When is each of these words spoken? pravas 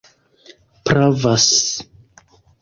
pravas 0.85 1.61